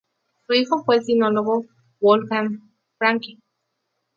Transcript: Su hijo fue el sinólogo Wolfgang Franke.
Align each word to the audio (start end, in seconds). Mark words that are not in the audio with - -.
Su 0.47 0.53
hijo 0.53 0.83
fue 0.83 0.95
el 0.95 1.03
sinólogo 1.05 1.63
Wolfgang 1.99 2.59
Franke. 2.97 3.37